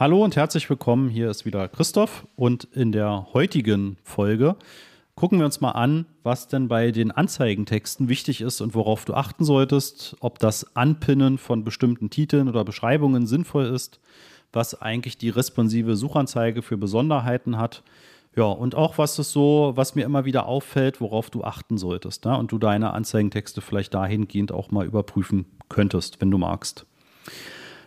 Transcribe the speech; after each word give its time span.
Hallo 0.00 0.22
und 0.22 0.36
herzlich 0.36 0.70
willkommen. 0.70 1.08
Hier 1.08 1.28
ist 1.28 1.44
wieder 1.44 1.66
Christoph 1.66 2.24
und 2.36 2.68
in 2.72 2.92
der 2.92 3.26
heutigen 3.34 3.96
Folge 4.04 4.54
gucken 5.16 5.40
wir 5.40 5.44
uns 5.44 5.60
mal 5.60 5.72
an, 5.72 6.06
was 6.22 6.46
denn 6.46 6.68
bei 6.68 6.92
den 6.92 7.10
Anzeigentexten 7.10 8.08
wichtig 8.08 8.40
ist 8.40 8.60
und 8.60 8.76
worauf 8.76 9.04
du 9.06 9.14
achten 9.14 9.42
solltest, 9.42 10.16
ob 10.20 10.38
das 10.38 10.76
Anpinnen 10.76 11.36
von 11.36 11.64
bestimmten 11.64 12.10
Titeln 12.10 12.48
oder 12.48 12.64
Beschreibungen 12.64 13.26
sinnvoll 13.26 13.66
ist, 13.66 13.98
was 14.52 14.80
eigentlich 14.80 15.18
die 15.18 15.30
responsive 15.30 15.96
Suchanzeige 15.96 16.62
für 16.62 16.76
Besonderheiten 16.76 17.58
hat. 17.58 17.82
Ja, 18.36 18.44
und 18.44 18.76
auch 18.76 18.98
was 18.98 19.18
ist 19.18 19.32
so, 19.32 19.72
was 19.74 19.96
mir 19.96 20.04
immer 20.04 20.24
wieder 20.24 20.46
auffällt, 20.46 21.00
worauf 21.00 21.28
du 21.28 21.42
achten 21.42 21.76
solltest. 21.76 22.24
Ne? 22.24 22.38
Und 22.38 22.52
du 22.52 22.58
deine 22.58 22.92
Anzeigentexte 22.92 23.60
vielleicht 23.60 23.94
dahingehend 23.94 24.52
auch 24.52 24.70
mal 24.70 24.86
überprüfen 24.86 25.46
könntest, 25.68 26.20
wenn 26.20 26.30
du 26.30 26.38
magst. 26.38 26.86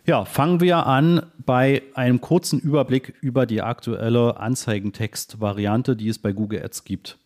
Ja, 0.04 0.26
fangen 0.26 0.62
wir 0.62 0.88
an 0.88 1.28
bei 1.46 1.84
einem 1.94 2.22
kurzen 2.22 2.60
Überblick 2.60 3.14
über 3.22 3.46
die 3.46 3.62
aktuelle 3.62 4.38
Anzeigentext-Variante, 4.40 5.96
die 5.96 6.10
es 6.10 6.18
bei 6.18 6.32
Google 6.32 6.64
Ads 6.64 6.86
gibt. 6.86 7.20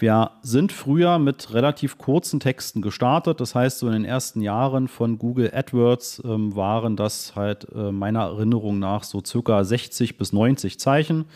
Wir 0.00 0.32
sind 0.42 0.72
früher 0.72 1.20
mit 1.20 1.54
relativ 1.54 1.98
kurzen 1.98 2.40
Texten 2.40 2.82
gestartet. 2.82 3.40
Das 3.40 3.54
heißt, 3.54 3.78
so 3.78 3.86
in 3.86 3.92
den 3.92 4.04
ersten 4.04 4.40
Jahren 4.40 4.88
von 4.88 5.18
Google 5.18 5.52
AdWords 5.54 6.22
ähm, 6.24 6.56
waren 6.56 6.96
das 6.96 7.36
halt 7.36 7.68
äh, 7.72 7.92
meiner 7.92 8.22
Erinnerung 8.22 8.80
nach 8.80 9.04
so 9.04 9.22
circa 9.24 9.62
60 9.62 10.18
bis 10.18 10.32
90 10.32 10.80
Zeichen. 10.80 11.26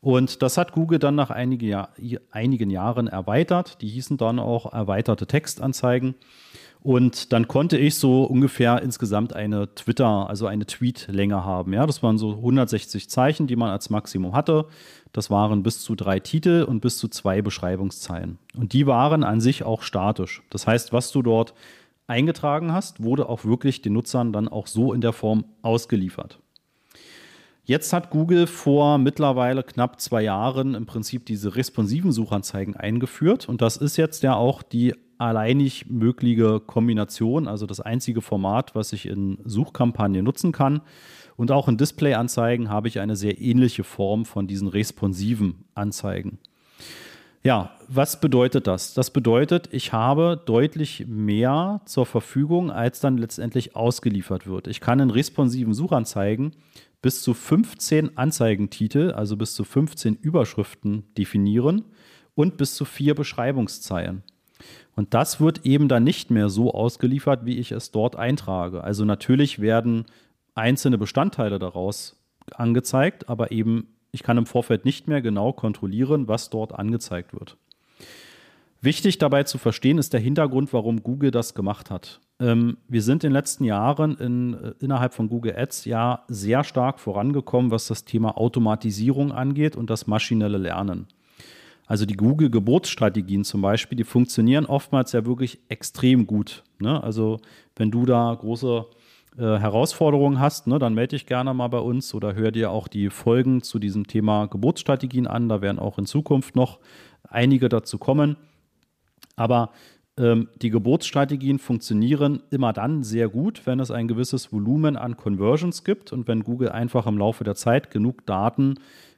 Und 0.00 0.42
das 0.42 0.56
hat 0.56 0.72
Google 0.72 1.00
dann 1.00 1.16
nach 1.16 1.30
einige 1.30 1.88
einigen 2.30 2.70
Jahren 2.70 3.08
erweitert. 3.08 3.80
Die 3.80 3.88
hießen 3.88 4.18
dann 4.18 4.38
auch 4.38 4.72
erweiterte 4.72 5.26
Textanzeigen. 5.26 6.14
Und 6.82 7.32
dann 7.32 7.46
konnte 7.46 7.78
ich 7.78 7.94
so 7.94 8.24
ungefähr 8.24 8.82
insgesamt 8.82 9.34
eine 9.34 9.72
Twitter, 9.74 10.28
also 10.28 10.46
eine 10.46 10.66
Tweet-Länge 10.66 11.44
haben. 11.44 11.72
Ja, 11.72 11.86
das 11.86 12.02
waren 12.02 12.18
so 12.18 12.32
160 12.32 13.08
Zeichen, 13.08 13.46
die 13.46 13.54
man 13.54 13.70
als 13.70 13.88
Maximum 13.88 14.34
hatte. 14.34 14.66
Das 15.12 15.30
waren 15.30 15.62
bis 15.62 15.80
zu 15.80 15.94
drei 15.94 16.18
Titel 16.18 16.64
und 16.66 16.80
bis 16.80 16.98
zu 16.98 17.06
zwei 17.06 17.40
Beschreibungszeilen. 17.40 18.38
Und 18.56 18.72
die 18.72 18.88
waren 18.88 19.22
an 19.22 19.40
sich 19.40 19.62
auch 19.62 19.82
statisch. 19.82 20.42
Das 20.50 20.66
heißt, 20.66 20.92
was 20.92 21.12
du 21.12 21.22
dort 21.22 21.54
eingetragen 22.08 22.72
hast, 22.72 23.00
wurde 23.00 23.28
auch 23.28 23.44
wirklich 23.44 23.82
den 23.82 23.92
Nutzern 23.92 24.32
dann 24.32 24.48
auch 24.48 24.66
so 24.66 24.92
in 24.92 25.00
der 25.00 25.12
Form 25.12 25.44
ausgeliefert. 25.62 26.40
Jetzt 27.64 27.92
hat 27.92 28.10
Google 28.10 28.48
vor 28.48 28.98
mittlerweile 28.98 29.62
knapp 29.62 30.00
zwei 30.00 30.22
Jahren 30.22 30.74
im 30.74 30.86
Prinzip 30.86 31.26
diese 31.26 31.54
responsiven 31.54 32.10
Suchanzeigen 32.10 32.74
eingeführt. 32.74 33.48
Und 33.48 33.62
das 33.62 33.76
ist 33.76 33.96
jetzt 33.96 34.24
ja 34.24 34.34
auch 34.34 34.64
die 34.64 34.94
alleinig 35.22 35.86
mögliche 35.88 36.60
Kombination, 36.60 37.46
also 37.46 37.64
das 37.64 37.80
einzige 37.80 38.20
Format, 38.20 38.74
was 38.74 38.92
ich 38.92 39.06
in 39.06 39.38
Suchkampagnen 39.44 40.24
nutzen 40.24 40.52
kann. 40.52 40.82
Und 41.36 41.50
auch 41.50 41.68
in 41.68 41.76
Displayanzeigen 41.76 42.68
habe 42.68 42.88
ich 42.88 43.00
eine 43.00 43.16
sehr 43.16 43.40
ähnliche 43.40 43.84
Form 43.84 44.24
von 44.24 44.46
diesen 44.46 44.68
responsiven 44.68 45.64
Anzeigen. 45.74 46.38
Ja, 47.44 47.70
was 47.88 48.20
bedeutet 48.20 48.66
das? 48.66 48.94
Das 48.94 49.10
bedeutet, 49.10 49.68
ich 49.72 49.92
habe 49.92 50.40
deutlich 50.44 51.06
mehr 51.08 51.80
zur 51.86 52.06
Verfügung, 52.06 52.70
als 52.70 53.00
dann 53.00 53.18
letztendlich 53.18 53.74
ausgeliefert 53.74 54.46
wird. 54.46 54.68
Ich 54.68 54.80
kann 54.80 55.00
in 55.00 55.10
responsiven 55.10 55.74
Suchanzeigen 55.74 56.52
bis 57.00 57.22
zu 57.22 57.34
15 57.34 58.16
Anzeigentitel, 58.16 59.12
also 59.12 59.36
bis 59.36 59.54
zu 59.54 59.64
15 59.64 60.16
Überschriften 60.16 61.04
definieren 61.18 61.84
und 62.34 62.56
bis 62.56 62.74
zu 62.76 62.84
vier 62.84 63.14
Beschreibungszeilen. 63.14 64.22
Und 64.94 65.14
das 65.14 65.40
wird 65.40 65.64
eben 65.64 65.88
dann 65.88 66.04
nicht 66.04 66.30
mehr 66.30 66.48
so 66.48 66.72
ausgeliefert, 66.72 67.46
wie 67.46 67.58
ich 67.58 67.72
es 67.72 67.90
dort 67.90 68.16
eintrage. 68.16 68.84
Also 68.84 69.04
natürlich 69.04 69.60
werden 69.60 70.04
einzelne 70.54 70.98
Bestandteile 70.98 71.58
daraus 71.58 72.20
angezeigt, 72.54 73.28
aber 73.28 73.52
eben 73.52 73.88
ich 74.12 74.22
kann 74.22 74.36
im 74.36 74.46
Vorfeld 74.46 74.84
nicht 74.84 75.08
mehr 75.08 75.22
genau 75.22 75.52
kontrollieren, 75.52 76.28
was 76.28 76.50
dort 76.50 76.78
angezeigt 76.78 77.32
wird. 77.32 77.56
Wichtig 78.82 79.18
dabei 79.18 79.44
zu 79.44 79.58
verstehen 79.58 79.96
ist 79.96 80.12
der 80.12 80.20
Hintergrund, 80.20 80.72
warum 80.72 81.02
Google 81.02 81.30
das 81.30 81.54
gemacht 81.54 81.90
hat. 81.90 82.20
Ähm, 82.40 82.78
wir 82.88 83.00
sind 83.00 83.22
in 83.22 83.30
den 83.30 83.32
letzten 83.32 83.64
Jahren 83.64 84.16
in, 84.16 84.54
äh, 84.54 84.74
innerhalb 84.80 85.14
von 85.14 85.28
Google 85.28 85.56
Ads 85.56 85.84
ja 85.84 86.24
sehr 86.26 86.64
stark 86.64 86.98
vorangekommen, 86.98 87.70
was 87.70 87.86
das 87.86 88.04
Thema 88.04 88.36
Automatisierung 88.36 89.30
angeht 89.30 89.76
und 89.76 89.88
das 89.88 90.08
maschinelle 90.08 90.58
Lernen. 90.58 91.06
Also 91.92 92.06
die 92.06 92.16
Google-Geburtsstrategien 92.16 93.44
zum 93.44 93.60
Beispiel, 93.60 93.96
die 93.96 94.04
funktionieren 94.04 94.64
oftmals 94.64 95.12
ja 95.12 95.26
wirklich 95.26 95.58
extrem 95.68 96.26
gut. 96.26 96.64
Ne? 96.78 97.04
Also 97.04 97.38
wenn 97.76 97.90
du 97.90 98.06
da 98.06 98.34
große 98.34 98.86
äh, 99.36 99.42
Herausforderungen 99.42 100.40
hast, 100.40 100.66
ne, 100.66 100.78
dann 100.78 100.94
melde 100.94 101.16
dich 101.16 101.26
gerne 101.26 101.52
mal 101.52 101.68
bei 101.68 101.80
uns 101.80 102.14
oder 102.14 102.34
hör 102.34 102.50
dir 102.50 102.70
auch 102.70 102.88
die 102.88 103.10
Folgen 103.10 103.60
zu 103.60 103.78
diesem 103.78 104.06
Thema 104.06 104.46
Geburtsstrategien 104.46 105.26
an. 105.26 105.50
Da 105.50 105.60
werden 105.60 105.78
auch 105.78 105.98
in 105.98 106.06
Zukunft 106.06 106.56
noch 106.56 106.78
einige 107.28 107.68
dazu 107.68 107.98
kommen. 107.98 108.38
Aber 109.36 109.68
ähm, 110.16 110.48
die 110.62 110.70
Geburtsstrategien 110.70 111.58
funktionieren 111.58 112.42
immer 112.48 112.72
dann 112.72 113.02
sehr 113.02 113.28
gut, 113.28 113.66
wenn 113.66 113.80
es 113.80 113.90
ein 113.90 114.08
gewisses 114.08 114.50
Volumen 114.50 114.96
an 114.96 115.18
Conversions 115.18 115.84
gibt 115.84 116.10
und 116.10 116.26
wenn 116.26 116.42
Google 116.42 116.70
einfach 116.70 117.06
im 117.06 117.18
Laufe 117.18 117.44
der 117.44 117.54
Zeit 117.54 117.90
genug 117.90 118.24
Daten 118.24 118.76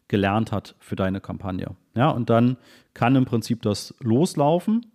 gelernt 0.08 0.50
hat 0.50 0.74
für 0.80 0.96
deine 0.96 1.20
Kampagne. 1.20 1.76
Ja, 1.94 2.10
und 2.10 2.30
dann 2.30 2.56
kann 2.92 3.16
im 3.16 3.24
Prinzip 3.24 3.62
das 3.62 3.94
loslaufen. 4.00 4.86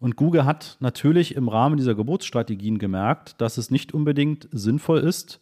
Und 0.00 0.16
Google 0.16 0.44
hat 0.44 0.76
natürlich 0.80 1.34
im 1.34 1.48
Rahmen 1.48 1.76
dieser 1.76 1.94
Geburtsstrategien 1.94 2.78
gemerkt, 2.78 3.40
dass 3.40 3.58
es 3.58 3.70
nicht 3.70 3.94
unbedingt 3.94 4.48
sinnvoll 4.52 4.98
ist, 4.98 5.40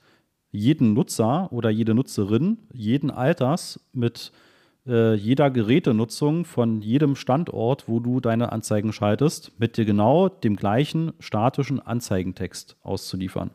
jeden 0.52 0.92
Nutzer 0.92 1.50
oder 1.50 1.70
jede 1.70 1.94
Nutzerin 1.94 2.58
jeden 2.72 3.10
Alters 3.10 3.80
mit 3.92 4.32
äh, 4.86 5.14
jeder 5.14 5.50
Gerätenutzung 5.50 6.44
von 6.44 6.82
jedem 6.82 7.16
Standort, 7.16 7.88
wo 7.88 8.00
du 8.00 8.20
deine 8.20 8.52
Anzeigen 8.52 8.92
schaltest, 8.92 9.52
mit 9.58 9.76
dir 9.76 9.84
genau 9.84 10.28
dem 10.28 10.56
gleichen 10.56 11.12
statischen 11.20 11.80
Anzeigentext 11.80 12.76
auszuliefern. 12.82 13.50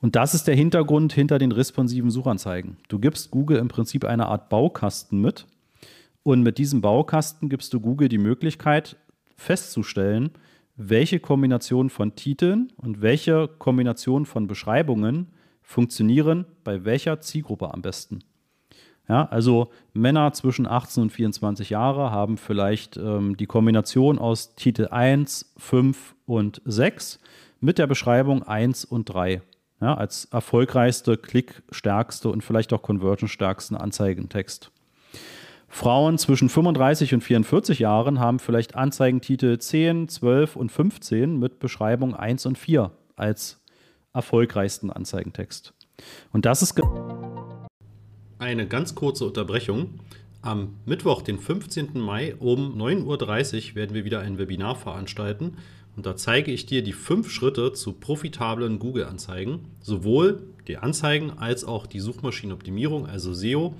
Und 0.00 0.16
das 0.16 0.34
ist 0.34 0.48
der 0.48 0.56
Hintergrund 0.56 1.12
hinter 1.12 1.38
den 1.38 1.52
responsiven 1.52 2.10
Suchanzeigen. 2.10 2.76
Du 2.88 2.98
gibst 2.98 3.30
Google 3.30 3.58
im 3.58 3.68
Prinzip 3.68 4.04
eine 4.04 4.26
Art 4.26 4.48
Baukasten 4.48 5.20
mit 5.20 5.46
und 6.22 6.42
mit 6.42 6.58
diesem 6.58 6.80
Baukasten 6.80 7.48
gibst 7.48 7.72
du 7.74 7.80
Google 7.80 8.08
die 8.08 8.18
Möglichkeit 8.18 8.96
festzustellen, 9.36 10.30
welche 10.76 11.20
Kombination 11.20 11.90
von 11.90 12.14
Titeln 12.14 12.72
und 12.76 13.02
welche 13.02 13.48
Kombination 13.48 14.26
von 14.26 14.46
Beschreibungen 14.46 15.28
funktionieren 15.62 16.46
bei 16.64 16.84
welcher 16.84 17.20
Zielgruppe 17.20 17.72
am 17.72 17.82
besten. 17.82 18.20
Ja, 19.08 19.26
also 19.26 19.70
Männer 19.92 20.32
zwischen 20.32 20.66
18 20.66 21.04
und 21.04 21.10
24 21.10 21.70
Jahre 21.70 22.10
haben 22.10 22.36
vielleicht 22.36 22.96
ähm, 22.96 23.36
die 23.36 23.46
Kombination 23.46 24.18
aus 24.18 24.54
Titel 24.54 24.88
1, 24.90 25.54
5 25.58 26.14
und 26.24 26.62
6 26.64 27.18
mit 27.60 27.78
der 27.78 27.86
Beschreibung 27.86 28.42
1 28.42 28.84
und 28.84 29.06
3. 29.06 29.42
Ja, 29.80 29.94
als 29.94 30.26
erfolgreichste, 30.26 31.16
klickstärkste 31.16 32.28
und 32.28 32.42
vielleicht 32.42 32.72
auch 32.72 32.82
conversion-stärksten 32.82 33.76
Anzeigentext. 33.76 34.70
Frauen 35.74 36.18
zwischen 36.18 36.50
35 36.50 37.14
und 37.14 37.22
44 37.22 37.78
Jahren 37.78 38.20
haben 38.20 38.38
vielleicht 38.38 38.74
Anzeigentitel 38.74 39.58
10, 39.58 40.06
12 40.06 40.54
und 40.54 40.70
15 40.70 41.38
mit 41.38 41.60
Beschreibung 41.60 42.14
1 42.14 42.44
und 42.44 42.58
4 42.58 42.90
als 43.16 43.58
erfolgreichsten 44.12 44.90
Anzeigentext. 44.90 45.72
Und 46.30 46.44
das 46.44 46.60
ist 46.60 46.78
eine 48.38 48.68
ganz 48.68 48.94
kurze 48.94 49.24
Unterbrechung. 49.24 50.00
Am 50.42 50.74
Mittwoch, 50.84 51.22
den 51.22 51.38
15. 51.38 51.98
Mai 51.98 52.36
um 52.38 52.78
9.30 52.78 53.70
Uhr 53.70 53.74
werden 53.74 53.94
wir 53.94 54.04
wieder 54.04 54.20
ein 54.20 54.36
Webinar 54.36 54.76
veranstalten 54.76 55.56
und 55.96 56.04
da 56.04 56.16
zeige 56.16 56.52
ich 56.52 56.66
dir 56.66 56.82
die 56.82 56.92
fünf 56.92 57.30
Schritte 57.30 57.72
zu 57.72 57.94
profitablen 57.94 58.78
Google-Anzeigen, 58.78 59.60
sowohl 59.80 60.42
die 60.68 60.76
Anzeigen 60.76 61.30
als 61.30 61.64
auch 61.64 61.86
die 61.86 62.00
Suchmaschinenoptimierung, 62.00 63.06
also 63.06 63.32
SEO. 63.32 63.74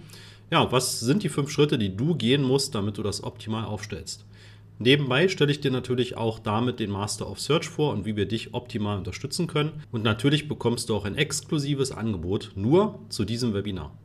Ja, 0.53 0.71
was 0.71 1.01
sind 1.01 1.23
die 1.23 1.31
fünf 1.31 1.49
Schritte, 1.49 1.79
die 1.79 1.97
du 1.97 2.15
gehen 2.15 2.43
musst, 2.43 2.75
damit 2.75 2.99
du 2.99 3.03
das 3.03 3.25
optimal 3.25 3.65
aufstellst? 3.65 4.27
Nebenbei 4.79 5.29
stelle 5.29 5.51
ich 5.51 5.61
dir 5.61 5.71
natürlich 5.71 6.19
auch 6.19 6.39
damit 6.39 6.79
den 6.79 6.91
Master 6.91 7.31
of 7.31 7.41
Search 7.41 7.71
vor 7.71 7.91
und 7.95 8.05
wie 8.05 8.17
wir 8.17 8.29
dich 8.29 8.53
optimal 8.53 8.99
unterstützen 8.99 9.47
können. 9.47 9.83
Und 9.93 10.05
natürlich 10.05 10.49
bekommst 10.49 10.91
du 10.91 10.95
auch 10.95 11.07
ein 11.07 11.15
exklusives 11.15 11.91
Angebot 11.91 12.53
nur 12.55 12.99
zu 13.09 13.25
diesem 13.25 13.55
Webinar. 13.55 13.97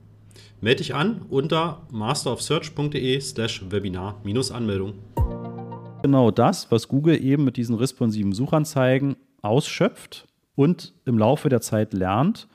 Melde 0.62 0.78
dich 0.78 0.96
an 0.96 1.24
unter 1.30 1.86
masterofsearch.de 1.92 3.20
slash 3.20 3.70
Webinar-Anmeldung. 3.70 4.94
Genau 6.02 6.32
das, 6.32 6.72
was 6.72 6.88
Google 6.88 7.22
eben 7.22 7.44
mit 7.44 7.58
diesen 7.58 7.76
responsiven 7.76 8.32
Suchanzeigen 8.32 9.18
ausschöpft 9.42 10.30
und 10.56 10.94
im 11.04 11.18
Laufe 11.18 11.50
der 11.50 11.60
Zeit 11.60 11.92
lernt 11.92 12.48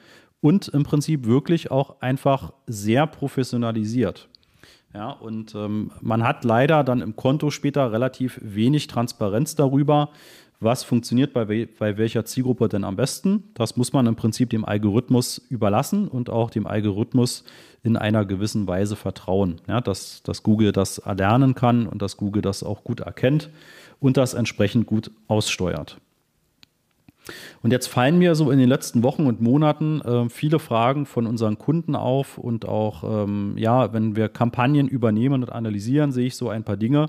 und 0.43 0.69
im 0.69 0.83
Prinzip 0.83 1.25
wirklich 1.25 1.71
auch 1.71 2.03
einfach 2.03 2.53
sehr 2.67 3.07
professionalisiert. 3.07 4.29
Ja, 4.93 5.11
und 5.11 5.55
ähm, 5.55 5.91
man 6.03 6.23
hat 6.23 6.45
leider 6.45 6.85
dann 6.85 7.01
im 7.01 7.17
Konto 7.17 7.51
später 7.51 7.93
relativ 7.93 8.39
wenig 8.43 8.89
Transparenz 8.89 9.55
darüber, 9.55 10.11
was 10.61 10.85
funktioniert 10.85 11.33
bei, 11.33 11.67
bei 11.67 11.97
welcher 11.97 12.25
Zielgruppe 12.25 12.69
denn 12.69 12.85
am 12.85 12.97
besten. 12.97 13.45
Das 13.55 13.77
muss 13.77 13.93
man 13.93 14.07
im 14.07 14.17
Prinzip 14.17 14.51
dem 14.51 14.65
Algorithmus 14.65 15.39
überlassen 15.49 16.09
und 16.09 16.29
auch 16.29 16.51
dem 16.51 16.67
Algorithmus 16.67 17.45
in 17.83 17.97
einer 17.97 18.27
gewissen 18.27 18.67
Weise 18.69 18.97
vertrauen. 18.97 19.61
Ja, 19.67 19.81
dass, 19.81 20.23
dass 20.23 20.43
Google 20.43 20.73
das 20.73 20.99
erlernen 20.99 21.55
kann 21.55 21.87
und 21.87 22.03
dass 22.03 22.17
Google 22.17 22.43
das 22.43 22.63
auch 22.63 22.85
gut 22.85 23.01
erkennt 23.01 23.49
und 23.99 24.17
das 24.17 24.35
entsprechend 24.35 24.87
gut 24.87 25.11
aussteuert. 25.27 25.99
Und 27.63 27.71
jetzt 27.71 27.87
fallen 27.87 28.19
mir 28.19 28.35
so 28.35 28.51
in 28.51 28.59
den 28.59 28.69
letzten 28.69 29.03
Wochen 29.03 29.27
und 29.27 29.41
Monaten 29.41 30.01
äh, 30.01 30.29
viele 30.29 30.59
Fragen 30.59 31.07
von 31.07 31.27
unseren 31.27 31.59
Kunden 31.59 31.95
auf 31.95 32.39
und 32.39 32.67
auch, 32.67 33.25
ähm, 33.25 33.55
ja, 33.57 33.93
wenn 33.93 34.17
wir 34.17 34.29
Kampagnen 34.29 34.89
übernehmen 34.89 35.43
und 35.43 35.53
analysieren, 35.53 36.13
sehe 36.13 36.27
ich 36.27 36.37
so 36.37 36.49
ein 36.49 36.65
paar 36.65 36.77
Dinge, 36.77 37.07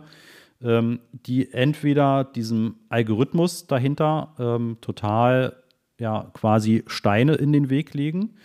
ähm, 0.61 0.99
die 1.11 1.51
entweder 1.51 2.23
diesem 2.23 2.75
Algorithmus 2.89 3.67
dahinter 3.67 4.33
ähm, 4.39 4.77
total, 4.81 5.57
ja, 5.99 6.31
quasi 6.33 6.83
Steine 6.87 7.35
in 7.35 7.51
den 7.51 7.69
Weg 7.69 7.93
legen 7.93 8.35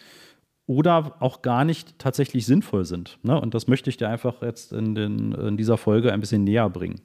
oder 0.68 1.14
auch 1.20 1.40
gar 1.40 1.64
nicht 1.64 1.98
tatsächlich 1.98 2.44
sinnvoll 2.44 2.84
sind. 2.84 3.18
Ne? 3.22 3.40
Und 3.40 3.54
das 3.54 3.68
möchte 3.68 3.88
ich 3.88 3.96
dir 3.96 4.08
einfach 4.08 4.42
jetzt 4.42 4.72
in, 4.72 4.94
den, 4.94 5.32
in 5.32 5.56
dieser 5.56 5.78
Folge 5.78 6.12
ein 6.12 6.20
bisschen 6.20 6.44
näher 6.44 6.68
bringen. 6.68 7.00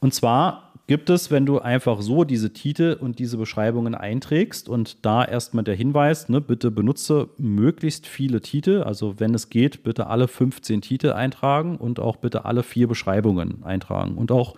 Und 0.00 0.14
zwar 0.14 0.69
gibt 0.90 1.08
es, 1.08 1.30
wenn 1.30 1.46
du 1.46 1.60
einfach 1.60 2.02
so 2.02 2.24
diese 2.24 2.52
Titel 2.52 2.96
und 2.98 3.20
diese 3.20 3.36
Beschreibungen 3.36 3.94
einträgst 3.94 4.68
und 4.68 5.06
da 5.06 5.24
erstmal 5.24 5.62
der 5.62 5.76
Hinweis, 5.76 6.28
ne, 6.28 6.40
bitte 6.40 6.72
benutze 6.72 7.28
möglichst 7.38 8.08
viele 8.08 8.40
Titel, 8.40 8.82
also 8.82 9.20
wenn 9.20 9.32
es 9.32 9.50
geht, 9.50 9.84
bitte 9.84 10.08
alle 10.08 10.26
15 10.26 10.80
Titel 10.80 11.12
eintragen 11.12 11.76
und 11.76 12.00
auch 12.00 12.16
bitte 12.16 12.44
alle 12.44 12.64
vier 12.64 12.88
Beschreibungen 12.88 13.62
eintragen 13.62 14.16
und 14.16 14.32
auch 14.32 14.56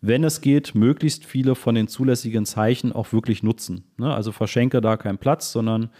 wenn 0.00 0.24
es 0.24 0.40
geht, 0.40 0.74
möglichst 0.74 1.26
viele 1.26 1.54
von 1.54 1.74
den 1.74 1.88
zulässigen 1.88 2.46
Zeichen 2.46 2.92
auch 2.92 3.12
wirklich 3.12 3.42
nutzen. 3.42 3.84
Ne? 3.98 4.14
Also 4.14 4.32
verschenke 4.32 4.80
da 4.80 4.96
keinen 4.96 5.18
Platz, 5.18 5.52
sondern 5.52 5.90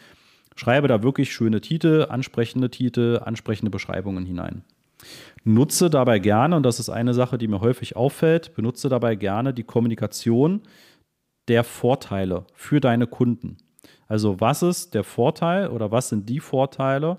schreibe 0.54 0.88
da 0.88 1.02
wirklich 1.02 1.34
schöne 1.34 1.60
Titel, 1.60 2.06
ansprechende 2.08 2.70
Titel, 2.70 3.20
ansprechende 3.22 3.70
Beschreibungen 3.70 4.24
hinein. 4.24 4.62
Nutze 5.44 5.90
dabei 5.90 6.18
gerne, 6.18 6.56
und 6.56 6.64
das 6.64 6.80
ist 6.80 6.88
eine 6.88 7.14
Sache, 7.14 7.38
die 7.38 7.48
mir 7.48 7.60
häufig 7.60 7.96
auffällt, 7.96 8.54
benutze 8.54 8.88
dabei 8.88 9.14
gerne 9.14 9.54
die 9.54 9.62
Kommunikation 9.62 10.62
der 11.48 11.62
Vorteile 11.62 12.46
für 12.54 12.80
deine 12.80 13.06
Kunden. 13.06 13.56
Also 14.08 14.40
was 14.40 14.62
ist 14.62 14.94
der 14.94 15.04
Vorteil 15.04 15.68
oder 15.68 15.90
was 15.90 16.08
sind 16.08 16.28
die 16.28 16.40
Vorteile, 16.40 17.18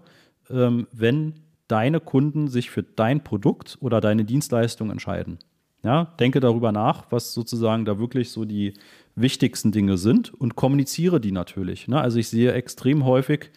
ähm, 0.50 0.88
wenn 0.91 1.35
deine 1.68 2.00
Kunden 2.00 2.47
sich 2.47 2.69
für 2.69 2.83
dein 2.83 3.24
Produkt 3.24 3.77
oder 3.81 4.01
deine 4.01 4.25
Dienstleistung 4.25 4.91
entscheiden? 4.91 5.39
Ja, 5.83 6.15
denke 6.19 6.39
darüber 6.39 6.71
nach, 6.71 7.06
was 7.12 7.33
sozusagen 7.33 7.85
da 7.85 8.00
wirklich 8.00 8.31
so 8.31 8.45
die 8.45 8.74
wichtigsten 9.15 9.71
Dinge 9.71 9.97
sind 9.97 10.33
und 10.33 10.56
kommuniziere 10.56 11.21
die 11.21 11.31
natürlich. 11.31 11.88
Ne? 11.88 12.01
Also 12.01 12.19
ich 12.19 12.29
sehe 12.29 12.51
extrem 12.53 13.06
häufig, 13.06 13.51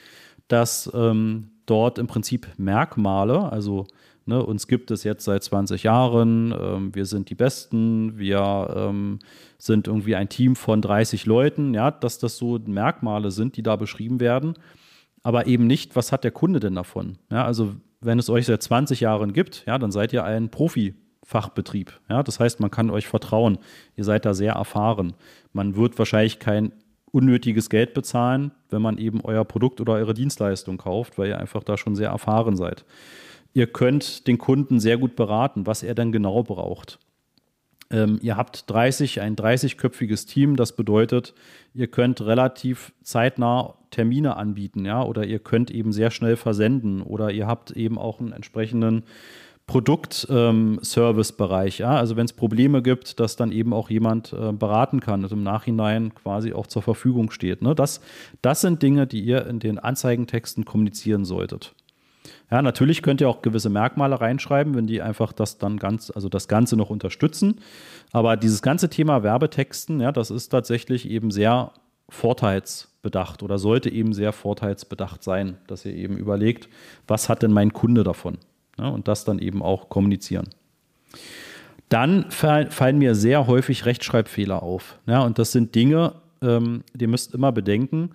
dass 0.47 0.91
ähm, 0.95 1.51
dort 1.67 1.99
im 1.99 2.07
Prinzip 2.07 2.49
Merkmale, 2.57 3.51
also 3.51 3.87
Ne, 4.27 4.45
uns 4.45 4.69
gibt 4.69 4.91
es 4.91 5.03
jetzt 5.03 5.25
seit 5.25 5.43
20 5.43 5.83
Jahren, 5.83 6.55
ähm, 6.59 6.95
wir 6.95 7.07
sind 7.07 7.31
die 7.31 7.35
Besten, 7.35 8.19
wir 8.19 8.75
ähm, 8.77 9.19
sind 9.59 9.89
irgendwie 9.89 10.15
ein 10.15 10.29
Team 10.29 10.57
von 10.57 10.83
30 10.83 11.27
Leuten, 11.27 11.75
ja, 11.75 11.91
dass 11.91 12.19
das 12.19 12.37
so 12.37 12.59
Merkmale 12.65 13.31
sind, 13.31 13.57
die 13.57 13.63
da 13.63 13.77
beschrieben 13.77 14.21
werden, 14.21 14.55
aber 15.23 15.47
eben 15.47 15.67
nicht, 15.67 15.97
was 15.97 16.13
hat 16.13 16.25
der 16.25 16.31
Kunde 16.31 16.61
denn 16.61 16.75
davon? 16.75 17.19
Ja, 17.31 17.45
also 17.45 17.75
wenn 18.01 18.19
es 18.19 18.31
euch 18.31 18.47
seit 18.47 18.63
20 18.63 19.01
Jahren 19.01 19.33
gibt, 19.33 19.65
ja, 19.67 19.79
dann 19.79 19.91
seid 19.91 20.13
ihr 20.13 20.25
ein 20.25 20.51
Profi-Fachbetrieb. 20.51 22.01
Ja, 22.09 22.23
das 22.23 22.41
heißt, 22.41 22.61
man 22.61 22.71
kann 22.71 22.91
euch 22.91 23.07
vertrauen. 23.07 23.59
Ihr 23.97 24.05
seid 24.05 24.25
da 24.25 24.35
sehr 24.35 24.55
erfahren. 24.55 25.15
Man 25.53 25.77
wird 25.77 25.99
wahrscheinlich 25.99 26.39
kein 26.39 26.73
unnötiges 27.13 27.69
Geld 27.69 27.93
bezahlen, 27.93 28.53
wenn 28.71 28.83
man 28.83 28.99
eben 28.99 29.21
euer 29.23 29.45
Produkt 29.45 29.81
oder 29.81 29.95
eure 29.95 30.15
Dienstleistung 30.15 30.79
kauft, 30.79 31.19
weil 31.19 31.29
ihr 31.29 31.39
einfach 31.39 31.65
da 31.65 31.77
schon 31.77 31.97
sehr 31.97 32.11
erfahren 32.11 32.57
seid. 32.57 32.85
Ihr 33.53 33.67
könnt 33.67 34.27
den 34.27 34.39
Kunden 34.39 34.81
sehr 34.81 34.99
gut 34.99 35.17
beraten, 35.17 35.67
was 35.67 35.83
er 35.83 35.95
dann 35.95 36.13
genau 36.13 36.43
braucht. 36.43 36.99
Ähm, 37.91 38.19
ihr 38.23 38.37
habt 38.37 38.71
30, 38.71 39.21
ein 39.21 39.35
30-köpfiges 39.35 40.29
Team, 40.29 40.57
das 40.57 40.77
bedeutet, 40.77 41.35
ihr 41.75 41.89
könnt 41.89 42.21
relativ 42.21 42.93
zeitnah 43.03 43.75
Termine 43.91 44.37
anbieten, 44.37 44.85
ja, 44.85 45.03
oder 45.03 45.27
ihr 45.27 45.41
könnt 45.41 45.73
eben 45.73 45.93
sehr 45.93 46.13
schnell 46.13 46.37
versenden 46.37 47.03
oder 47.03 47.33
ihr 47.33 47.49
habt 47.49 47.73
eben 47.73 47.99
auch 47.99 48.21
einen 48.21 48.33
entsprechenden 48.33 49.03
Produkt-Service-Bereich. 49.71 51.81
Ähm, 51.81 51.87
ja? 51.87 51.97
Also 51.97 52.17
wenn 52.17 52.27
es 52.27 52.33
Probleme 52.33 52.83
gibt, 52.83 53.21
dass 53.21 53.37
dann 53.37 53.53
eben 53.53 53.73
auch 53.73 53.89
jemand 53.89 54.33
äh, 54.33 54.51
beraten 54.53 54.99
kann 55.01 55.23
und 55.25 55.33
im 55.33 55.45
Nachhinein 55.45 56.13
quasi 56.15 56.53
auch 56.53 56.67
zur 56.67 56.83
Verfügung 56.83 57.31
steht. 57.31 57.63
Ne? 57.63 57.77
Das, 57.77 58.01
das 58.43 58.61
sind 58.61 58.83
Dinge, 58.83 59.07
die 59.07 59.21
ihr 59.21 59.47
in 59.47 59.61
den 59.61 59.79
Anzeigentexten 59.79 60.65
kommunizieren 60.65 61.25
solltet. 61.25 61.73
Ja, 62.51 62.63
natürlich 62.63 63.03
könnt 63.03 63.21
ihr 63.21 63.29
auch 63.29 63.43
gewisse 63.43 63.71
Merkmale 63.71 64.21
reinschreiben, 64.21 64.75
wenn 64.75 64.87
die 64.87 65.03
einfach 65.03 65.33
das 65.33 65.59
dann 65.59 65.79
ganz, 65.79 66.11
also 66.11 66.29
das 66.29 66.49
Ganze 66.49 66.77
noch 66.77 66.91
unterstützen. 66.91 67.61
Aber 68.13 68.37
dieses 68.37 68.63
ganze 68.63 68.89
Thema 68.89 69.23
Werbetexten, 69.23 70.01
ja, 70.01 70.13
das 70.13 70.31
ist 70.31 70.49
tatsächlich 70.49 71.09
eben 71.09 71.31
sehr 71.31 71.73
vorteilsbedacht 72.09 73.43
oder 73.43 73.59
sollte 73.59 73.91
eben 73.91 74.13
sehr 74.13 74.33
vorteilsbedacht 74.33 75.23
sein, 75.23 75.59
dass 75.67 75.85
ihr 75.85 75.95
eben 75.95 76.17
überlegt, 76.17 76.69
was 77.07 77.29
hat 77.29 77.43
denn 77.43 77.53
mein 77.53 77.73
Kunde 77.73 78.05
davon? 78.05 78.39
Ja, 78.79 78.89
und 78.89 79.09
das 79.09 79.25
dann 79.25 79.39
eben 79.39 79.63
auch 79.63 79.89
kommunizieren. 79.89 80.49
Dann 81.89 82.31
fallen 82.31 82.99
mir 82.99 83.15
sehr 83.15 83.47
häufig 83.47 83.85
Rechtschreibfehler 83.85 84.63
auf. 84.63 84.99
Ja, 85.07 85.23
und 85.23 85.39
das 85.39 85.53
sind 85.53 85.75
Dinge, 85.75 86.15
ähm, 86.41 86.85
ihr 86.99 87.09
müsst 87.09 87.35
immer 87.35 87.53
bedenken, 87.53 88.11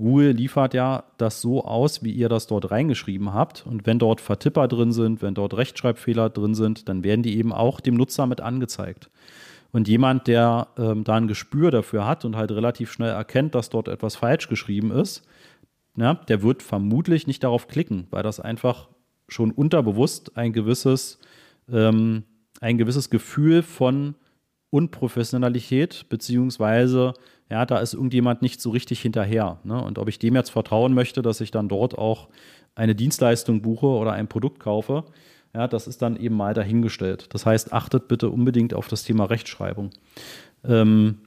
Google 0.00 0.32
liefert 0.32 0.74
ja 0.74 1.04
das 1.18 1.40
so 1.40 1.64
aus, 1.64 2.02
wie 2.02 2.12
ihr 2.12 2.28
das 2.28 2.46
dort 2.46 2.70
reingeschrieben 2.70 3.32
habt. 3.32 3.66
Und 3.66 3.86
wenn 3.86 3.98
dort 3.98 4.20
Vertipper 4.20 4.66
drin 4.66 4.92
sind, 4.92 5.22
wenn 5.22 5.34
dort 5.34 5.54
Rechtschreibfehler 5.56 6.30
drin 6.30 6.54
sind, 6.54 6.88
dann 6.88 7.04
werden 7.04 7.22
die 7.22 7.38
eben 7.38 7.52
auch 7.52 7.80
dem 7.80 7.94
Nutzer 7.94 8.26
mit 8.26 8.40
angezeigt. 8.40 9.10
Und 9.72 9.86
jemand, 9.86 10.26
der 10.26 10.68
ähm, 10.76 11.04
da 11.04 11.14
ein 11.14 11.28
Gespür 11.28 11.70
dafür 11.70 12.06
hat 12.06 12.24
und 12.24 12.36
halt 12.36 12.50
relativ 12.50 12.90
schnell 12.90 13.10
erkennt, 13.10 13.54
dass 13.54 13.70
dort 13.70 13.88
etwas 13.88 14.16
falsch 14.16 14.48
geschrieben 14.48 14.90
ist, 14.90 15.24
ja, 15.96 16.14
der 16.14 16.42
wird 16.42 16.62
vermutlich 16.62 17.26
nicht 17.26 17.44
darauf 17.44 17.68
klicken, 17.68 18.06
weil 18.10 18.22
das 18.22 18.40
einfach 18.40 18.88
schon 19.28 19.52
unterbewusst 19.52 20.36
ein 20.36 20.52
gewisses, 20.52 21.18
ähm, 21.70 22.24
ein 22.60 22.78
gewisses 22.78 23.10
Gefühl 23.10 23.62
von 23.62 24.16
Unprofessionalität 24.70 26.06
beziehungsweise 26.08 27.14
ja, 27.50 27.66
da 27.66 27.78
ist 27.78 27.94
irgendjemand 27.94 28.42
nicht 28.42 28.60
so 28.60 28.70
richtig 28.70 29.00
hinterher. 29.00 29.58
Ne? 29.64 29.82
Und 29.82 29.98
ob 29.98 30.08
ich 30.08 30.18
dem 30.18 30.36
jetzt 30.36 30.50
vertrauen 30.50 30.94
möchte, 30.94 31.20
dass 31.20 31.40
ich 31.40 31.50
dann 31.50 31.68
dort 31.68 31.98
auch 31.98 32.28
eine 32.74 32.94
Dienstleistung 32.94 33.60
buche 33.60 33.86
oder 33.86 34.12
ein 34.12 34.28
Produkt 34.28 34.60
kaufe, 34.60 35.04
ja, 35.52 35.66
das 35.66 35.88
ist 35.88 36.00
dann 36.00 36.16
eben 36.16 36.36
mal 36.36 36.54
dahingestellt. 36.54 37.26
Das 37.30 37.44
heißt, 37.44 37.72
achtet 37.72 38.06
bitte 38.06 38.30
unbedingt 38.30 38.72
auf 38.72 38.86
das 38.86 39.02
Thema 39.02 39.24
Rechtschreibung. 39.24 39.90
Ähm, 40.64 41.18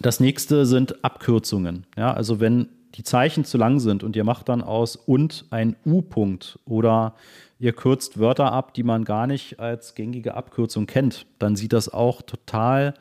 das 0.00 0.20
nächste 0.20 0.64
sind 0.64 1.04
Abkürzungen. 1.04 1.84
Ja, 1.98 2.14
also 2.14 2.40
wenn 2.40 2.68
die 2.94 3.02
Zeichen 3.02 3.44
zu 3.44 3.58
lang 3.58 3.78
sind 3.78 4.02
und 4.02 4.16
ihr 4.16 4.24
macht 4.24 4.48
dann 4.48 4.62
aus 4.62 4.96
und 4.96 5.44
ein 5.50 5.76
U-Punkt 5.84 6.58
oder 6.64 7.14
ihr 7.58 7.74
kürzt 7.74 8.18
Wörter 8.18 8.52
ab, 8.52 8.72
die 8.72 8.82
man 8.82 9.04
gar 9.04 9.26
nicht 9.26 9.60
als 9.60 9.94
gängige 9.94 10.34
Abkürzung 10.34 10.86
kennt, 10.86 11.26
dann 11.38 11.56
sieht 11.56 11.74
das 11.74 11.92
auch 11.92 12.22
total 12.22 12.94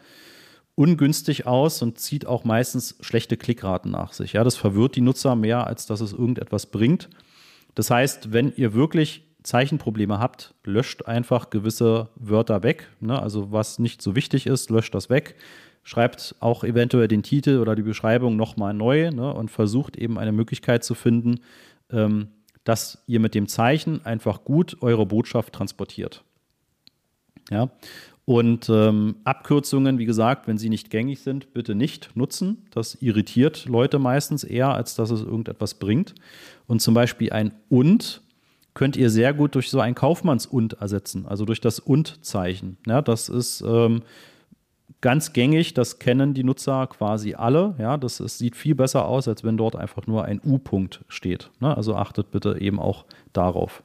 ungünstig 0.75 1.47
aus 1.47 1.81
und 1.81 1.99
zieht 1.99 2.27
auch 2.27 2.43
meistens 2.43 2.95
schlechte 2.99 3.37
Klickraten 3.37 3.91
nach 3.91 4.13
sich. 4.13 4.33
Ja, 4.33 4.43
das 4.43 4.57
verwirrt 4.57 4.95
die 4.95 5.01
Nutzer 5.01 5.35
mehr, 5.35 5.67
als 5.67 5.85
dass 5.85 6.01
es 6.01 6.11
irgendetwas 6.11 6.65
bringt. 6.67 7.09
Das 7.75 7.89
heißt, 7.89 8.33
wenn 8.33 8.53
ihr 8.55 8.73
wirklich 8.73 9.23
Zeichenprobleme 9.43 10.19
habt, 10.19 10.53
löscht 10.63 11.05
einfach 11.05 11.49
gewisse 11.49 12.09
Wörter 12.15 12.63
weg. 12.63 12.89
Ne? 12.99 13.21
Also 13.21 13.51
was 13.51 13.79
nicht 13.79 14.01
so 14.01 14.15
wichtig 14.15 14.47
ist, 14.47 14.69
löscht 14.69 14.93
das 14.95 15.09
weg. 15.09 15.35
Schreibt 15.83 16.35
auch 16.39 16.63
eventuell 16.63 17.07
den 17.07 17.21
Titel 17.21 17.59
oder 17.59 17.75
die 17.75 17.83
Beschreibung 17.83 18.35
nochmal 18.35 18.73
neu 18.73 19.11
ne? 19.11 19.33
und 19.33 19.51
versucht 19.51 19.97
eben 19.97 20.17
eine 20.17 20.31
Möglichkeit 20.31 20.83
zu 20.83 20.95
finden, 20.95 21.41
ähm, 21.91 22.29
dass 22.63 23.03
ihr 23.05 23.19
mit 23.19 23.35
dem 23.35 23.47
Zeichen 23.47 24.03
einfach 24.03 24.43
gut 24.43 24.77
eure 24.81 25.05
Botschaft 25.05 25.53
transportiert. 25.53 26.23
Ja, 27.51 27.69
und 28.25 28.69
ähm, 28.69 29.17
Abkürzungen, 29.23 29.99
wie 29.99 30.05
gesagt, 30.05 30.47
wenn 30.47 30.57
sie 30.57 30.69
nicht 30.69 30.89
gängig 30.89 31.21
sind, 31.21 31.53
bitte 31.53 31.75
nicht 31.75 32.15
nutzen. 32.15 32.65
Das 32.71 32.95
irritiert 32.95 33.65
Leute 33.65 33.99
meistens 33.99 34.43
eher, 34.43 34.73
als 34.73 34.95
dass 34.95 35.11
es 35.11 35.21
irgendetwas 35.21 35.75
bringt. 35.75 36.15
Und 36.65 36.81
zum 36.81 36.95
Beispiel 36.95 37.31
ein 37.31 37.53
und 37.69 38.21
könnt 38.73 38.97
ihr 38.97 39.11
sehr 39.11 39.33
gut 39.33 39.53
durch 39.53 39.69
so 39.69 39.79
ein 39.79 39.93
Kaufmanns-und 39.93 40.73
ersetzen, 40.73 41.27
also 41.27 41.45
durch 41.45 41.61
das 41.61 41.79
und-Zeichen. 41.79 42.77
Ja, 42.87 43.03
das 43.03 43.29
ist 43.29 43.63
ähm, 43.65 44.01
ganz 45.01 45.31
gängig, 45.31 45.75
das 45.75 45.99
kennen 45.99 46.33
die 46.33 46.43
Nutzer 46.43 46.87
quasi 46.87 47.35
alle. 47.35 47.75
Ja, 47.77 47.95
das 47.95 48.19
ist, 48.19 48.39
sieht 48.39 48.55
viel 48.55 48.73
besser 48.73 49.05
aus, 49.05 49.27
als 49.27 49.43
wenn 49.43 49.55
dort 49.55 49.75
einfach 49.75 50.07
nur 50.07 50.25
ein 50.25 50.41
U-Punkt 50.43 51.05
steht. 51.09 51.51
Ne? 51.59 51.77
Also 51.77 51.95
achtet 51.95 52.31
bitte 52.31 52.59
eben 52.59 52.79
auch 52.79 53.05
darauf. 53.33 53.83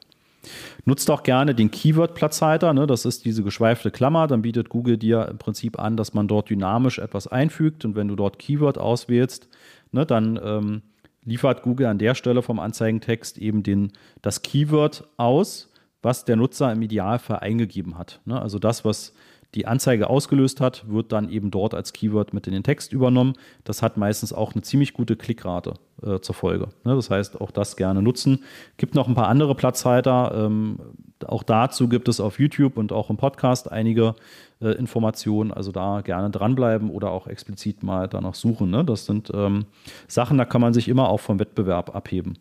Nutzt 0.85 1.09
auch 1.11 1.23
gerne 1.23 1.53
den 1.55 1.71
Keyword-Platzhalter. 1.71 2.73
Ne? 2.73 2.87
Das 2.87 3.05
ist 3.05 3.25
diese 3.25 3.43
geschweifte 3.43 3.91
Klammer. 3.91 4.27
Dann 4.27 4.41
bietet 4.41 4.69
Google 4.69 4.97
dir 4.97 5.27
im 5.29 5.37
Prinzip 5.37 5.79
an, 5.79 5.97
dass 5.97 6.13
man 6.13 6.27
dort 6.27 6.49
dynamisch 6.49 6.99
etwas 6.99 7.27
einfügt. 7.27 7.85
Und 7.85 7.95
wenn 7.95 8.07
du 8.07 8.15
dort 8.15 8.39
Keyword 8.39 8.77
auswählst, 8.77 9.47
ne, 9.91 10.05
dann 10.05 10.39
ähm, 10.43 10.81
liefert 11.23 11.61
Google 11.61 11.87
an 11.87 11.99
der 11.99 12.15
Stelle 12.15 12.41
vom 12.41 12.59
Anzeigentext 12.59 13.37
eben 13.37 13.63
den, 13.63 13.91
das 14.21 14.41
Keyword 14.41 15.07
aus, 15.17 15.71
was 16.01 16.25
der 16.25 16.35
Nutzer 16.35 16.71
im 16.71 16.81
Idealfall 16.81 17.39
eingegeben 17.39 17.97
hat. 17.97 18.21
Ne? 18.25 18.41
Also 18.41 18.57
das, 18.57 18.83
was 18.83 19.13
die 19.53 19.67
Anzeige 19.67 20.09
ausgelöst 20.09 20.61
hat, 20.61 20.89
wird 20.89 21.11
dann 21.11 21.29
eben 21.29 21.51
dort 21.51 21.73
als 21.73 21.93
Keyword 21.93 22.33
mit 22.33 22.47
in 22.47 22.53
den 22.53 22.63
Text 22.63 22.93
übernommen. 22.93 23.33
Das 23.63 23.81
hat 23.81 23.97
meistens 23.97 24.33
auch 24.33 24.53
eine 24.53 24.61
ziemlich 24.61 24.93
gute 24.93 25.15
Klickrate 25.15 25.73
äh, 26.05 26.19
zur 26.19 26.35
Folge. 26.35 26.69
Ne? 26.83 26.95
Das 26.95 27.09
heißt, 27.09 27.39
auch 27.41 27.51
das 27.51 27.75
gerne 27.75 28.01
nutzen. 28.01 28.43
Gibt 28.77 28.95
noch 28.95 29.07
ein 29.07 29.15
paar 29.15 29.27
andere 29.27 29.55
Platzhalter. 29.55 30.33
Ähm, 30.35 30.79
auch 31.27 31.43
dazu 31.43 31.87
gibt 31.87 32.07
es 32.07 32.19
auf 32.19 32.39
YouTube 32.39 32.77
und 32.77 32.91
auch 32.91 33.09
im 33.09 33.17
Podcast 33.17 33.71
einige 33.71 34.15
äh, 34.61 34.69
Informationen. 34.69 35.51
Also 35.51 35.71
da 35.71 36.01
gerne 36.01 36.29
dranbleiben 36.29 36.89
oder 36.89 37.11
auch 37.11 37.27
explizit 37.27 37.83
mal 37.83 38.07
danach 38.07 38.35
suchen. 38.35 38.69
Ne? 38.69 38.83
Das 38.85 39.05
sind 39.05 39.31
ähm, 39.33 39.65
Sachen, 40.07 40.37
da 40.37 40.45
kann 40.45 40.61
man 40.61 40.73
sich 40.73 40.87
immer 40.87 41.09
auch 41.09 41.19
vom 41.19 41.39
Wettbewerb 41.39 41.95
abheben. 41.95 42.37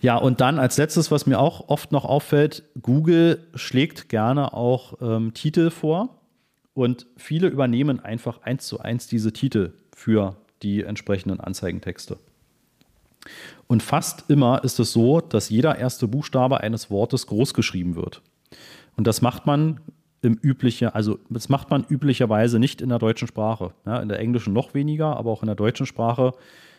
Ja, 0.00 0.16
und 0.16 0.40
dann 0.40 0.58
als 0.58 0.78
letztes, 0.78 1.10
was 1.10 1.26
mir 1.26 1.38
auch 1.38 1.68
oft 1.68 1.92
noch 1.92 2.06
auffällt, 2.06 2.62
Google 2.80 3.46
schlägt 3.54 4.08
gerne 4.08 4.54
auch 4.54 4.94
ähm, 5.02 5.34
Titel 5.34 5.70
vor 5.70 6.20
und 6.72 7.06
viele 7.16 7.48
übernehmen 7.48 8.00
einfach 8.00 8.40
eins 8.42 8.66
zu 8.66 8.80
eins 8.80 9.06
diese 9.08 9.32
Titel 9.34 9.74
für 9.94 10.36
die 10.62 10.82
entsprechenden 10.82 11.40
Anzeigentexte. 11.40 12.18
Und 13.66 13.82
fast 13.82 14.30
immer 14.30 14.64
ist 14.64 14.80
es 14.80 14.92
so, 14.92 15.20
dass 15.20 15.50
jeder 15.50 15.78
erste 15.78 16.08
Buchstabe 16.08 16.60
eines 16.60 16.90
Wortes 16.90 17.26
groß 17.26 17.54
geschrieben 17.54 17.96
wird. 17.96 18.22
Und 18.96 19.06
das 19.06 19.22
macht 19.22 19.46
man 19.46 19.80
im 20.22 20.38
übliche, 20.42 20.94
also 20.94 21.18
das 21.28 21.48
macht 21.48 21.70
man 21.70 21.84
üblicherweise 21.88 22.58
nicht 22.58 22.80
in 22.82 22.88
der 22.88 22.98
deutschen 22.98 23.28
Sprache. 23.28 23.72
Ja, 23.86 24.00
in 24.00 24.08
der 24.08 24.18
englischen 24.18 24.52
noch 24.52 24.74
weniger, 24.74 25.16
aber 25.16 25.30
auch 25.30 25.42
in 25.42 25.46
der 25.46 25.56
deutschen 25.56 25.86
Sprache 25.86 26.32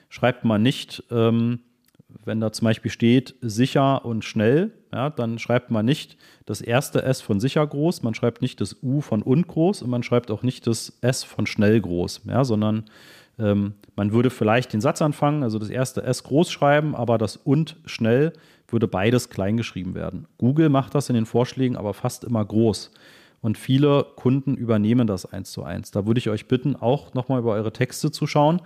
schreibt 0.10 0.44
man 0.44 0.62
nicht 0.62 1.04
ähm, 1.10 1.60
wenn 2.26 2.40
da 2.40 2.52
zum 2.52 2.66
Beispiel 2.66 2.92
steht 2.92 3.36
sicher 3.42 4.06
und 4.06 4.24
schnell, 4.24 4.72
ja, 4.94 5.10
dann 5.10 5.40
schreibt 5.40 5.72
man 5.72 5.86
nicht 5.86 6.18
das 6.46 6.62
erste 6.62 7.04
S 7.04 7.22
von 7.22 7.40
sicher 7.40 7.66
groß, 7.66 8.04
man 8.04 8.14
schreibt 8.14 8.42
nicht 8.42 8.62
das 8.62 8.78
U 8.84 9.02
von 9.02 9.22
und 9.22 9.48
groß 9.48 9.82
und 9.82 9.90
man 9.90 10.04
schreibt 10.04 10.32
auch 10.32 10.44
nicht 10.44 10.68
das 10.68 10.98
S 11.02 11.24
von 11.24 11.46
schnell 11.48 11.80
groß, 11.80 12.22
ja, 12.26 12.44
sondern 12.44 12.86
ähm, 13.42 13.74
man 13.96 14.14
würde 14.14 14.30
vielleicht 14.30 14.74
den 14.74 14.82
Satz 14.82 15.02
anfangen, 15.02 15.44
also 15.44 15.60
das 15.60 15.70
erste 15.70 16.04
S 16.04 16.24
groß 16.24 16.52
schreiben, 16.52 16.96
aber 16.96 17.18
das 17.18 17.38
und 17.38 17.78
schnell 17.86 18.34
würde 18.68 18.88
beides 18.88 19.30
klein 19.30 19.58
geschrieben 19.58 19.96
werden. 19.96 20.28
Google 20.38 20.70
macht 20.70 20.96
das 20.96 21.10
in 21.10 21.16
den 21.16 21.26
Vorschlägen 21.26 21.76
aber 21.76 21.94
fast 21.94 22.24
immer 22.24 22.44
groß. 22.46 22.92
Und 23.42 23.58
viele 23.58 24.06
Kunden 24.16 24.56
übernehmen 24.56 25.08
das 25.08 25.26
eins 25.26 25.52
zu 25.52 25.64
eins. 25.64 25.90
Da 25.90 26.06
würde 26.06 26.20
ich 26.20 26.30
euch 26.30 26.48
bitten, 26.48 26.76
auch 26.76 27.16
nochmal 27.16 27.40
über 27.40 27.54
eure 27.54 27.74
Texte 27.74 28.12
zu 28.12 28.28
schauen 28.28 28.62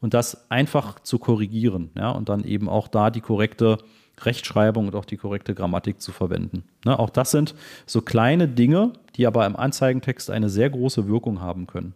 und 0.00 0.14
das 0.14 0.50
einfach 0.50 1.00
zu 1.00 1.18
korrigieren. 1.18 1.90
Ja, 1.96 2.10
und 2.10 2.28
dann 2.28 2.44
eben 2.44 2.68
auch 2.68 2.86
da 2.86 3.10
die 3.10 3.20
korrekte 3.20 3.78
Rechtschreibung 4.20 4.86
und 4.86 4.94
auch 4.94 5.04
die 5.04 5.16
korrekte 5.16 5.54
Grammatik 5.54 6.00
zu 6.00 6.12
verwenden. 6.12 6.64
Ne, 6.84 6.96
auch 6.96 7.10
das 7.10 7.32
sind 7.32 7.54
so 7.86 8.02
kleine 8.02 8.46
Dinge, 8.46 8.92
die 9.16 9.26
aber 9.26 9.46
im 9.46 9.56
Anzeigentext 9.56 10.30
eine 10.30 10.48
sehr 10.48 10.70
große 10.70 11.08
Wirkung 11.08 11.40
haben 11.40 11.66
können. 11.66 11.94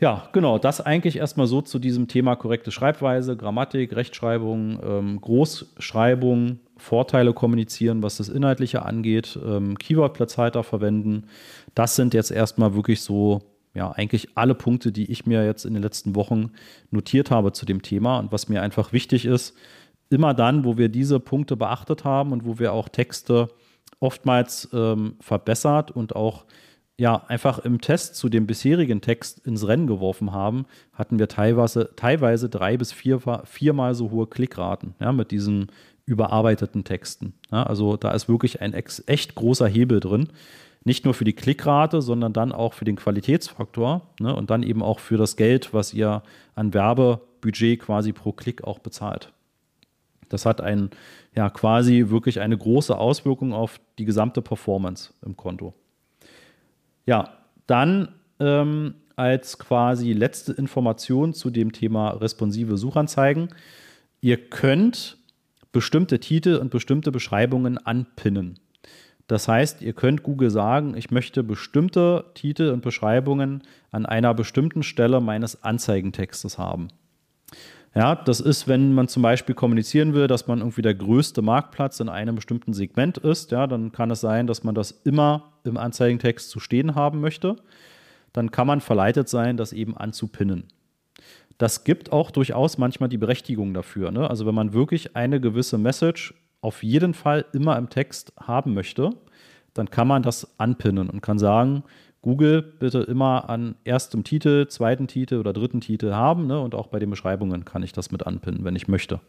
Ja, 0.00 0.28
genau, 0.32 0.58
das 0.58 0.80
eigentlich 0.80 1.16
erstmal 1.16 1.48
so 1.48 1.60
zu 1.60 1.80
diesem 1.80 2.06
Thema 2.06 2.36
korrekte 2.36 2.70
Schreibweise, 2.70 3.36
Grammatik, 3.36 3.96
Rechtschreibung, 3.96 4.78
ähm, 4.80 5.20
Großschreibung, 5.20 6.60
Vorteile 6.76 7.32
kommunizieren, 7.32 8.00
was 8.00 8.18
das 8.18 8.28
Inhaltliche 8.28 8.82
angeht, 8.82 9.36
ähm, 9.44 9.76
Keyword-Platzhalter 9.76 10.62
verwenden. 10.62 11.24
Das 11.74 11.96
sind 11.96 12.14
jetzt 12.14 12.30
erstmal 12.30 12.76
wirklich 12.76 13.00
so, 13.00 13.42
ja, 13.74 13.90
eigentlich 13.90 14.28
alle 14.36 14.54
Punkte, 14.54 14.92
die 14.92 15.10
ich 15.10 15.26
mir 15.26 15.44
jetzt 15.44 15.64
in 15.64 15.74
den 15.74 15.82
letzten 15.82 16.14
Wochen 16.14 16.52
notiert 16.92 17.32
habe 17.32 17.50
zu 17.50 17.66
dem 17.66 17.82
Thema 17.82 18.20
und 18.20 18.30
was 18.30 18.48
mir 18.48 18.62
einfach 18.62 18.92
wichtig 18.92 19.24
ist, 19.24 19.56
immer 20.10 20.32
dann, 20.32 20.64
wo 20.64 20.78
wir 20.78 20.88
diese 20.88 21.18
Punkte 21.18 21.56
beachtet 21.56 22.04
haben 22.04 22.30
und 22.30 22.44
wo 22.44 22.60
wir 22.60 22.72
auch 22.72 22.88
Texte 22.88 23.48
oftmals 23.98 24.68
ähm, 24.72 25.16
verbessert 25.18 25.90
und 25.90 26.14
auch 26.14 26.44
ja, 26.98 27.22
einfach 27.28 27.60
im 27.60 27.80
Test 27.80 28.16
zu 28.16 28.28
dem 28.28 28.46
bisherigen 28.46 29.00
Text 29.00 29.46
ins 29.46 29.66
Rennen 29.66 29.86
geworfen 29.86 30.32
haben, 30.32 30.66
hatten 30.92 31.20
wir 31.20 31.28
teilweise, 31.28 31.90
teilweise 31.94 32.48
drei 32.48 32.76
bis 32.76 32.92
vier, 32.92 33.20
viermal 33.44 33.94
so 33.94 34.10
hohe 34.10 34.26
Klickraten 34.26 34.94
ja, 35.00 35.12
mit 35.12 35.30
diesen 35.30 35.68
überarbeiteten 36.06 36.82
Texten. 36.82 37.34
Ja, 37.52 37.62
also 37.62 37.96
da 37.96 38.10
ist 38.10 38.28
wirklich 38.28 38.60
ein 38.60 38.74
echt 38.74 39.34
großer 39.36 39.68
Hebel 39.68 40.00
drin. 40.00 40.28
Nicht 40.84 41.04
nur 41.04 41.14
für 41.14 41.24
die 41.24 41.34
Klickrate, 41.34 42.02
sondern 42.02 42.32
dann 42.32 42.50
auch 42.50 42.72
für 42.72 42.84
den 42.84 42.96
Qualitätsfaktor 42.96 44.08
ne, 44.18 44.34
und 44.34 44.50
dann 44.50 44.62
eben 44.62 44.82
auch 44.82 44.98
für 44.98 45.16
das 45.16 45.36
Geld, 45.36 45.72
was 45.72 45.94
ihr 45.94 46.22
an 46.54 46.74
Werbebudget 46.74 47.78
quasi 47.78 48.12
pro 48.12 48.32
Klick 48.32 48.64
auch 48.64 48.80
bezahlt. 48.80 49.32
Das 50.30 50.46
hat 50.46 50.60
ein, 50.60 50.90
ja, 51.34 51.48
quasi 51.48 52.06
wirklich 52.08 52.40
eine 52.40 52.58
große 52.58 52.96
Auswirkung 52.96 53.52
auf 53.52 53.80
die 53.98 54.04
gesamte 54.04 54.42
Performance 54.42 55.12
im 55.24 55.36
Konto. 55.36 55.74
Ja, 57.08 57.30
dann 57.66 58.08
ähm, 58.38 58.96
als 59.16 59.58
quasi 59.58 60.12
letzte 60.12 60.52
Information 60.52 61.32
zu 61.32 61.48
dem 61.48 61.72
Thema 61.72 62.10
responsive 62.10 62.76
Suchanzeigen. 62.76 63.48
Ihr 64.20 64.36
könnt 64.50 65.16
bestimmte 65.72 66.20
Titel 66.20 66.56
und 66.56 66.70
bestimmte 66.70 67.10
Beschreibungen 67.10 67.78
anpinnen. 67.78 68.58
Das 69.26 69.48
heißt, 69.48 69.80
ihr 69.80 69.94
könnt 69.94 70.22
Google 70.22 70.50
sagen, 70.50 70.98
ich 70.98 71.10
möchte 71.10 71.42
bestimmte 71.42 72.26
Titel 72.34 72.72
und 72.72 72.82
Beschreibungen 72.82 73.62
an 73.90 74.04
einer 74.04 74.34
bestimmten 74.34 74.82
Stelle 74.82 75.22
meines 75.22 75.62
Anzeigentextes 75.62 76.58
haben. 76.58 76.88
Ja, 77.94 78.14
das 78.14 78.40
ist, 78.40 78.68
wenn 78.68 78.92
man 78.92 79.08
zum 79.08 79.22
Beispiel 79.22 79.54
kommunizieren 79.54 80.14
will, 80.14 80.26
dass 80.26 80.46
man 80.46 80.58
irgendwie 80.58 80.82
der 80.82 80.94
größte 80.94 81.42
Marktplatz 81.42 82.00
in 82.00 82.08
einem 82.08 82.34
bestimmten 82.34 82.74
Segment 82.74 83.18
ist, 83.18 83.50
ja, 83.50 83.66
dann 83.66 83.92
kann 83.92 84.10
es 84.10 84.20
sein, 84.20 84.46
dass 84.46 84.62
man 84.62 84.74
das 84.74 84.90
immer 85.04 85.52
im 85.64 85.76
Anzeigentext 85.76 86.50
zu 86.50 86.60
stehen 86.60 86.94
haben 86.94 87.20
möchte. 87.20 87.56
Dann 88.32 88.50
kann 88.50 88.66
man 88.66 88.80
verleitet 88.80 89.28
sein, 89.28 89.56
das 89.56 89.72
eben 89.72 89.96
anzupinnen. 89.96 90.64
Das 91.56 91.82
gibt 91.82 92.12
auch 92.12 92.30
durchaus 92.30 92.78
manchmal 92.78 93.08
die 93.08 93.18
Berechtigung 93.18 93.74
dafür. 93.74 94.12
Ne? 94.12 94.28
Also 94.28 94.46
wenn 94.46 94.54
man 94.54 94.72
wirklich 94.72 95.16
eine 95.16 95.40
gewisse 95.40 95.78
Message 95.78 96.34
auf 96.60 96.82
jeden 96.82 97.14
Fall 97.14 97.46
immer 97.52 97.76
im 97.78 97.88
Text 97.88 98.32
haben 98.38 98.74
möchte, 98.74 99.10
dann 99.74 99.90
kann 99.90 100.08
man 100.08 100.22
das 100.22 100.58
anpinnen 100.58 101.10
und 101.10 101.20
kann 101.20 101.38
sagen, 101.38 101.84
Google 102.28 102.60
bitte 102.60 102.98
immer 102.98 103.48
an 103.48 103.74
erstem 103.84 104.22
Titel, 104.22 104.68
zweiten 104.68 105.06
Titel 105.06 105.36
oder 105.36 105.54
dritten 105.54 105.80
Titel 105.80 106.12
haben. 106.12 106.46
Ne? 106.46 106.60
Und 106.60 106.74
auch 106.74 106.88
bei 106.88 106.98
den 106.98 107.08
Beschreibungen 107.08 107.64
kann 107.64 107.82
ich 107.82 107.92
das 107.94 108.10
mit 108.10 108.26
anpinnen, 108.26 108.64
wenn 108.64 108.76
ich 108.76 108.86
möchte. 108.86 109.20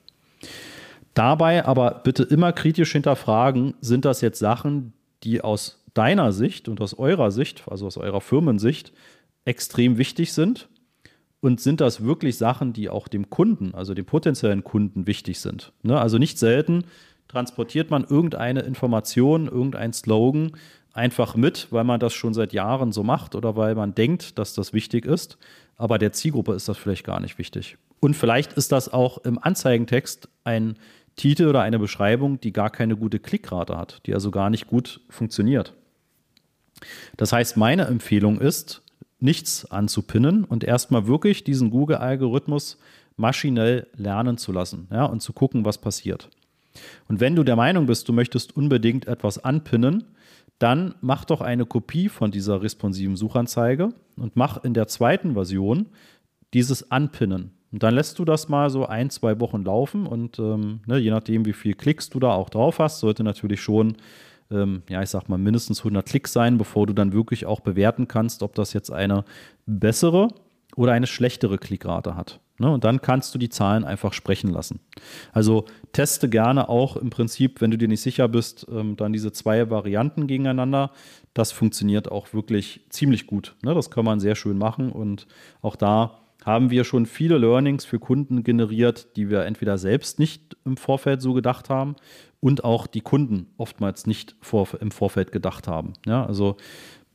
Dabei 1.13 1.63
aber 1.63 2.01
bitte 2.03 2.24
immer 2.24 2.51
kritisch 2.51 2.91
hinterfragen, 2.91 3.74
sind 3.79 4.03
das 4.03 4.20
jetzt 4.20 4.39
Sachen, 4.39 4.91
die 5.24 5.39
aus 5.39 5.82
deiner 5.94 6.34
Sicht 6.34 6.68
und 6.68 6.82
aus 6.82 6.94
eurer 6.94 7.32
Sicht, 7.32 7.63
also 7.70 7.88
aus 7.88 7.96
eurer 7.96 8.20
Firmensicht, 8.20 8.91
extrem 9.46 9.98
wichtig 9.98 10.34
sind? 10.34 10.68
Und 11.39 11.62
sind 11.62 11.79
das 11.79 12.03
wirklich 12.03 12.38
Sachen, 12.38 12.74
die 12.74 12.89
auch 12.89 13.08
dem 13.08 13.29
Kunden, 13.29 13.74
also 13.74 13.94
dem 13.94 14.06
potenziellen 14.06 14.65
Kunden 14.65 15.08
wichtig 15.08 15.39
sind? 15.39 15.72
Ne? 15.84 15.98
Also 15.98 16.18
nicht 16.18 16.38
selten 16.38 16.84
transportiert 17.29 17.89
man 17.89 18.03
irgendeine 18.03 18.62
Information, 18.62 19.48
irgendein 19.48 19.93
Slogan 19.93 20.51
einfach 20.91 21.36
mit, 21.36 21.67
weil 21.71 21.86
man 21.86 22.00
das 22.00 22.13
schon 22.13 22.33
seit 22.33 22.51
Jahren 22.51 22.91
so 22.91 23.03
macht 23.03 23.36
oder 23.36 23.55
weil 23.55 23.75
man 23.75 23.95
denkt, 23.95 24.38
dass 24.38 24.53
das 24.53 24.74
wichtig 24.74 25.05
ist. 25.05 25.38
Aber 25.77 25.98
der 25.98 26.12
Zielgruppe 26.12 26.53
ist 26.53 26.67
das 26.67 26.77
vielleicht 26.77 27.05
gar 27.05 27.21
nicht 27.21 27.38
wichtig. 27.38 27.77
Und 28.01 28.15
vielleicht 28.15 28.53
ist 28.53 28.71
das 28.71 28.91
auch 28.91 29.19
im 29.19 29.39
Anzeigentext 29.39 30.27
ein 30.43 30.77
Titel 31.15 31.48
oder 31.48 31.62
eine 31.62 31.79
Beschreibung, 31.79 32.39
die 32.41 32.51
gar 32.51 32.69
keine 32.69 32.98
gute 32.98 33.19
Klickrate 33.19 33.77
hat, 33.77 34.01
die 34.05 34.13
also 34.13 34.31
gar 34.31 34.50
nicht 34.50 34.67
gut 34.67 35.01
funktioniert. 35.09 35.74
Das 37.17 37.33
heißt, 37.33 37.57
meine 37.57 37.86
Empfehlung 37.86 38.39
ist, 38.39 38.81
nichts 39.19 39.69
anzupinnen 39.69 40.45
und 40.45 40.63
erstmal 40.63 41.07
wirklich 41.07 41.43
diesen 41.43 41.71
Google-Algorithmus 41.71 42.77
maschinell 43.17 43.88
lernen 43.95 44.38
zu 44.38 44.53
lassen 44.53 44.88
ja, 44.91 45.03
und 45.05 45.21
zu 45.21 45.33
gucken, 45.33 45.65
was 45.65 45.77
passiert. 45.77 46.29
Und 47.07 47.19
wenn 47.19 47.36
du 47.36 47.43
der 47.43 47.55
Meinung 47.55 47.86
bist, 47.86 48.07
du 48.07 48.13
möchtest 48.13 48.55
unbedingt 48.55 49.07
etwas 49.07 49.43
anpinnen, 49.43 50.05
dann 50.59 50.95
mach 51.01 51.25
doch 51.25 51.41
eine 51.41 51.65
Kopie 51.65 52.09
von 52.09 52.31
dieser 52.31 52.62
responsiven 52.62 53.15
Suchanzeige 53.15 53.89
und 54.17 54.36
mach 54.36 54.63
in 54.63 54.74
der 54.74 54.88
zweiten 54.88 55.33
Version 55.33 55.88
dieses 56.53 56.91
Anpinnen. 56.91 57.51
Und 57.71 57.83
dann 57.83 57.93
lässt 57.93 58.19
du 58.19 58.25
das 58.25 58.50
mal 58.50 58.69
so 58.69 58.86
ein, 58.86 59.09
zwei 59.09 59.39
Wochen 59.39 59.63
laufen 59.63 60.05
und 60.05 60.39
ähm, 60.39 60.81
ne, 60.88 60.98
je 60.98 61.12
nachdem, 61.12 61.45
wie 61.45 61.53
viel 61.53 61.75
Klicks 61.75 62.09
du 62.09 62.19
da 62.19 62.31
auch 62.31 62.50
drauf 62.50 62.79
hast, 62.79 63.00
sollte 63.00 63.24
natürlich 63.24 63.62
schon, 63.62 63.95
ähm, 64.51 64.81
ja, 64.89 65.01
ich 65.03 65.09
sag 65.09 65.29
mal, 65.29 65.38
mindestens 65.38 65.79
100 65.79 66.05
Klicks 66.05 66.33
sein, 66.33 66.57
bevor 66.57 66.88
du 66.88 66.93
dann 66.93 67.13
wirklich 67.13 67.45
auch 67.45 67.59
bewerten 67.59 68.07
kannst, 68.07 68.41
ob 68.41 68.55
das 68.55 68.74
jetzt 68.74 68.91
eine 68.91 69.24
bessere 69.67 70.29
oder 70.75 70.93
eine 70.93 71.07
schlechtere 71.07 71.59
Klickrate 71.59 72.15
hat. 72.15 72.39
Ne? 72.59 72.69
Und 72.69 72.83
dann 72.83 73.01
kannst 73.01 73.33
du 73.33 73.39
die 73.39 73.49
Zahlen 73.49 73.83
einfach 73.83 74.13
sprechen 74.13 74.51
lassen. 74.51 74.79
Also 75.31 75.65
teste 75.93 76.29
gerne 76.29 76.69
auch 76.69 76.97
im 76.97 77.09
Prinzip, 77.09 77.61
wenn 77.61 77.71
du 77.71 77.77
dir 77.77 77.87
nicht 77.87 78.01
sicher 78.01 78.27
bist, 78.27 78.67
ähm, 78.69 78.95
dann 78.97 79.13
diese 79.13 79.31
zwei 79.31 79.69
Varianten 79.69 80.27
gegeneinander. 80.27 80.91
Das 81.33 81.51
funktioniert 81.51 82.11
auch 82.11 82.33
wirklich 82.33 82.85
ziemlich 82.89 83.27
gut. 83.27 83.55
Ne? 83.63 83.73
Das 83.73 83.89
kann 83.89 84.05
man 84.05 84.19
sehr 84.19 84.35
schön 84.35 84.57
machen 84.57 84.91
und 84.91 85.25
auch 85.61 85.75
da 85.75 86.19
haben 86.45 86.69
wir 86.69 86.83
schon 86.83 87.05
viele 87.05 87.37
Learnings 87.37 87.85
für 87.85 87.99
Kunden 87.99 88.43
generiert, 88.43 89.15
die 89.17 89.29
wir 89.29 89.45
entweder 89.45 89.77
selbst 89.77 90.19
nicht 90.19 90.57
im 90.65 90.77
Vorfeld 90.77 91.21
so 91.21 91.33
gedacht 91.33 91.69
haben 91.69 91.95
und 92.39 92.63
auch 92.63 92.87
die 92.87 93.01
Kunden 93.01 93.47
oftmals 93.57 94.07
nicht 94.07 94.35
im 94.79 94.91
Vorfeld 94.91 95.31
gedacht 95.31 95.67
haben. 95.67 95.93
Also 96.07 96.55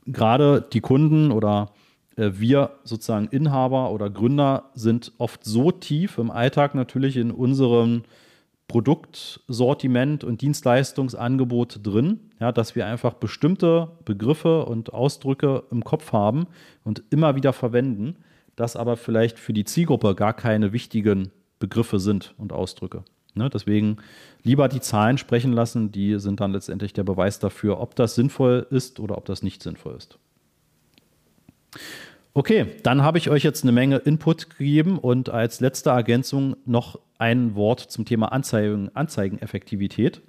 gerade 0.05 0.65
die 0.71 0.81
Kunden 0.81 1.31
oder 1.31 1.71
wir 2.15 2.71
sozusagen 2.83 3.27
Inhaber 3.27 3.91
oder 3.91 4.09
Gründer 4.09 4.71
sind 4.73 5.11
oft 5.17 5.43
so 5.43 5.71
tief 5.71 6.17
im 6.17 6.31
Alltag 6.31 6.75
natürlich 6.75 7.17
in 7.17 7.31
unserem 7.31 8.03
Produktsortiment 8.67 10.23
und 10.23 10.41
Dienstleistungsangebot 10.41 11.81
drin, 11.83 12.31
ja, 12.39 12.51
dass 12.51 12.75
wir 12.75 12.87
einfach 12.87 13.13
bestimmte 13.13 13.89
Begriffe 14.05 14.65
und 14.65 14.93
Ausdrücke 14.93 15.63
im 15.71 15.83
Kopf 15.83 16.13
haben 16.13 16.47
und 16.83 17.03
immer 17.11 17.35
wieder 17.35 17.53
verwenden, 17.53 18.15
das 18.55 18.75
aber 18.75 18.97
vielleicht 18.97 19.37
für 19.37 19.53
die 19.53 19.65
Zielgruppe 19.65 20.15
gar 20.15 20.33
keine 20.33 20.73
wichtigen 20.73 21.31
Begriffe 21.59 21.99
sind 21.99 22.33
und 22.37 22.53
Ausdrücke. 22.53 23.03
Ne, 23.35 23.49
deswegen 23.49 23.97
lieber 24.43 24.69
die 24.69 24.79
Zahlen 24.79 25.17
sprechen 25.17 25.51
lassen, 25.51 25.91
die 25.91 26.19
sind 26.19 26.39
dann 26.39 26.53
letztendlich 26.53 26.93
der 26.93 27.03
Beweis 27.03 27.37
dafür, 27.37 27.81
ob 27.81 27.93
das 27.95 28.15
sinnvoll 28.15 28.65
ist 28.69 28.99
oder 29.01 29.17
ob 29.17 29.25
das 29.25 29.43
nicht 29.43 29.61
sinnvoll 29.61 29.95
ist. 29.95 30.17
Okay, 32.33 32.65
dann 32.83 33.01
habe 33.01 33.17
ich 33.17 33.29
euch 33.29 33.43
jetzt 33.43 33.63
eine 33.63 33.71
Menge 33.71 33.97
Input 33.97 34.49
gegeben 34.49 34.99
und 34.99 35.29
als 35.29 35.61
letzte 35.61 35.91
Ergänzung 35.91 36.57
noch 36.65 36.99
ein 37.17 37.55
Wort 37.55 37.79
zum 37.79 38.03
Thema 38.03 38.33
Anzeigen, 38.33 38.89
Anzeigeneffektivität. 38.93 40.21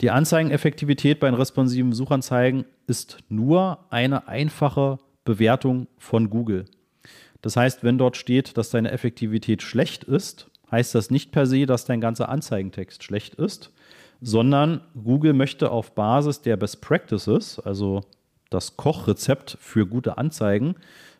Die 0.00 0.10
Anzeigeneffektivität 0.10 1.20
bei 1.20 1.28
den 1.28 1.34
responsiven 1.34 1.92
Suchanzeigen 1.92 2.64
ist 2.86 3.18
nur 3.28 3.84
eine 3.90 4.28
einfache 4.28 4.98
Bewertung 5.24 5.88
von 5.98 6.30
Google. 6.30 6.64
Das 7.42 7.56
heißt, 7.56 7.84
wenn 7.84 7.98
dort 7.98 8.16
steht, 8.16 8.56
dass 8.56 8.70
deine 8.70 8.90
Effektivität 8.90 9.60
schlecht 9.60 10.04
ist, 10.04 10.50
heißt 10.70 10.94
das 10.94 11.10
nicht 11.10 11.32
per 11.32 11.46
se, 11.46 11.66
dass 11.66 11.84
dein 11.84 12.00
ganzer 12.00 12.30
Anzeigentext 12.30 13.02
schlecht 13.02 13.34
ist, 13.34 13.72
sondern 14.22 14.82
Google 15.02 15.32
möchte 15.32 15.70
auf 15.70 15.94
Basis 15.94 16.40
der 16.42 16.56
Best 16.56 16.80
Practices, 16.80 17.58
also 17.58 18.02
das 18.50 18.76
Kochrezept 18.76 19.56
für 19.60 19.86
gute 19.86 20.18
Anzeigen, 20.18 20.74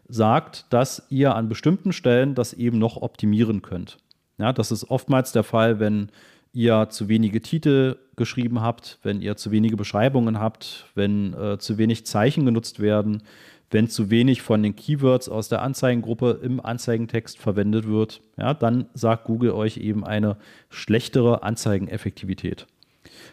sagt, 0.09 0.67
dass 0.71 1.07
ihr 1.09 1.35
an 1.35 1.49
bestimmten 1.49 1.93
Stellen 1.93 2.35
das 2.35 2.53
eben 2.53 2.79
noch 2.79 2.97
optimieren 2.97 3.63
könnt. 3.63 3.99
Ja, 4.39 4.53
das 4.53 4.73
ist 4.73 4.91
oftmals 4.91 5.33
der 5.33 5.45
Fall, 5.45 5.79
wenn 5.81 6.11
ihr 6.53 6.89
zu 6.91 7.09
wenige 7.09 7.41
Titel 7.41 7.97
geschrieben 8.17 8.61
habt, 8.61 8.99
wenn 9.03 9.23
ihr 9.23 9.37
zu 9.37 9.51
wenige 9.51 9.77
Beschreibungen 9.77 10.41
habt, 10.41 10.87
wenn 10.95 11.33
äh, 11.35 11.59
zu 11.59 11.79
wenig 11.79 12.07
Zeichen 12.07 12.45
genutzt 12.45 12.81
werden, 12.81 13.23
wenn 13.71 13.89
zu 13.89 14.11
wenig 14.11 14.43
von 14.43 14.63
den 14.63 14.75
Keywords 14.75 15.29
aus 15.29 15.49
der 15.49 15.63
Anzeigengruppe 15.63 16.41
im 16.43 16.65
Anzeigentext 16.65 17.39
verwendet 17.39 17.87
wird, 17.87 18.21
ja, 18.37 18.53
dann 18.53 18.87
sagt 18.95 19.25
Google 19.25 19.53
euch 19.53 19.77
eben 19.77 20.05
eine 20.05 20.37
schlechtere 20.71 21.45
Anzeigeneffektivität. 21.45 22.67